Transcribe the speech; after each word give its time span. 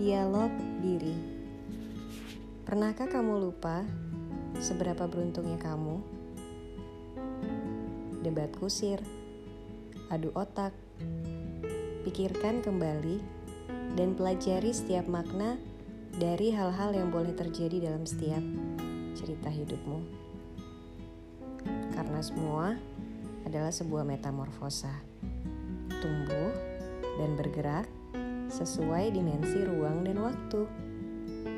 Dialog 0.00 0.48
diri. 0.80 1.12
Pernahkah 2.64 3.04
kamu 3.04 3.36
lupa 3.36 3.84
seberapa 4.56 5.04
beruntungnya 5.04 5.60
kamu? 5.60 6.00
Debat 8.24 8.48
kusir, 8.56 9.04
adu 10.08 10.32
otak, 10.32 10.72
pikirkan 12.08 12.64
kembali 12.64 13.20
dan 13.92 14.16
pelajari 14.16 14.72
setiap 14.72 15.04
makna 15.04 15.60
dari 16.16 16.48
hal-hal 16.48 16.96
yang 16.96 17.12
boleh 17.12 17.36
terjadi 17.36 17.92
dalam 17.92 18.08
setiap 18.08 18.40
cerita 19.12 19.52
hidupmu. 19.52 20.00
Karena 21.92 22.24
semua 22.24 22.72
adalah 23.44 23.68
sebuah 23.68 24.08
metamorfosa. 24.08 24.96
Tumbuh 26.00 26.48
dan 27.20 27.36
bergerak 27.36 27.99
sesuai 28.50 29.14
dimensi 29.14 29.62
ruang 29.62 30.02
dan 30.02 30.18
waktu, 30.18 30.66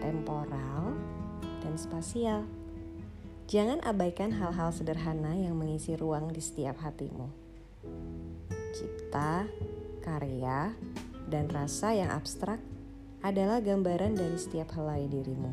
temporal 0.04 0.92
dan 1.64 1.74
spasial. 1.80 2.44
Jangan 3.48 3.80
abaikan 3.82 4.30
hal-hal 4.32 4.70
sederhana 4.70 5.34
yang 5.34 5.56
mengisi 5.58 5.96
ruang 5.96 6.30
di 6.30 6.40
setiap 6.40 6.78
hatimu. 6.84 7.28
Cipta, 8.72 9.48
karya, 10.04 10.72
dan 11.28 11.48
rasa 11.48 11.96
yang 11.96 12.12
abstrak 12.12 12.60
adalah 13.24 13.64
gambaran 13.64 14.16
dari 14.16 14.36
setiap 14.36 14.72
helai 14.76 15.08
dirimu. 15.08 15.52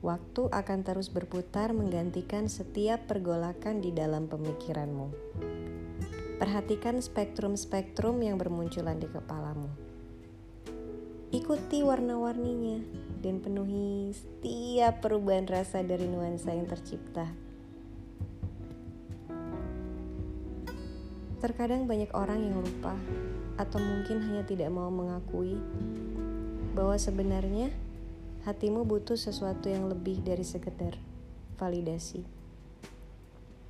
Waktu 0.00 0.48
akan 0.48 0.80
terus 0.80 1.12
berputar 1.12 1.76
menggantikan 1.76 2.48
setiap 2.48 3.04
pergolakan 3.04 3.84
di 3.84 3.92
dalam 3.92 4.32
pemikiranmu. 4.32 5.12
Perhatikan 6.40 7.04
spektrum-spektrum 7.04 8.16
yang 8.24 8.40
bermunculan 8.40 8.96
di 8.96 9.04
kepalamu. 9.12 9.89
Ikuti 11.30 11.86
warna-warninya 11.86 12.82
dan 13.22 13.38
penuhi 13.38 14.10
setiap 14.10 14.98
perubahan 14.98 15.46
rasa 15.46 15.78
dari 15.78 16.10
nuansa 16.10 16.50
yang 16.50 16.66
tercipta. 16.66 17.30
Terkadang 21.38 21.86
banyak 21.86 22.10
orang 22.18 22.50
yang 22.50 22.58
lupa 22.58 22.98
atau 23.62 23.78
mungkin 23.78 24.18
hanya 24.26 24.42
tidak 24.42 24.74
mau 24.74 24.90
mengakui 24.90 25.54
bahwa 26.74 26.98
sebenarnya 26.98 27.70
hatimu 28.42 28.82
butuh 28.82 29.14
sesuatu 29.14 29.70
yang 29.70 29.86
lebih 29.86 30.26
dari 30.26 30.42
sekedar 30.42 30.98
validasi. 31.62 32.26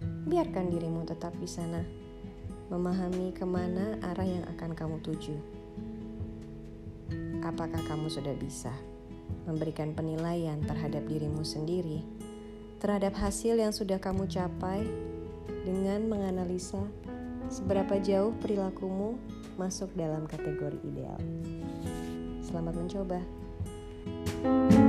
Biarkan 0.01 0.73
dirimu 0.73 1.05
tetap 1.05 1.37
di 1.37 1.45
sana 1.45 1.85
memahami 2.73 3.37
ke 3.37 3.45
mana 3.45 4.01
arah 4.01 4.25
yang 4.25 4.49
akan 4.49 4.73
kamu 4.73 4.97
tuju. 5.05 5.60
Apakah 7.41 7.81
kamu 7.89 8.13
sudah 8.13 8.37
bisa 8.37 8.73
memberikan 9.49 9.97
penilaian 9.97 10.61
terhadap 10.65 11.07
dirimu 11.09 11.41
sendiri, 11.41 12.05
terhadap 12.79 13.17
hasil 13.17 13.57
yang 13.57 13.73
sudah 13.73 13.97
kamu 13.97 14.29
capai, 14.29 14.85
dengan 15.65 16.09
menganalisa 16.09 16.81
seberapa 17.53 18.01
jauh 18.01 18.33
perilakumu 18.41 19.17
masuk 19.57 19.93
dalam 19.97 20.25
kategori 20.29 20.79
ideal? 20.85 21.21
Selamat 22.45 22.75
mencoba. 22.77 23.21
thank 24.41 24.73
you 24.73 24.80